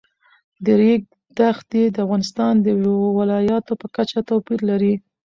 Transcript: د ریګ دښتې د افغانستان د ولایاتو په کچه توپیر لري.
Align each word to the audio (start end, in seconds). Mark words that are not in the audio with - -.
د 0.65 0.67
ریګ 0.79 1.01
دښتې 1.37 1.83
د 1.89 1.97
افغانستان 2.05 2.53
د 2.65 2.67
ولایاتو 3.19 3.73
په 3.81 3.87
کچه 3.95 4.19
توپیر 4.29 4.59
لري. 4.69 4.93